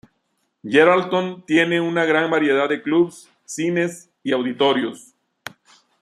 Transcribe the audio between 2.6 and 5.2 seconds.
de clubes, cines y auditorios.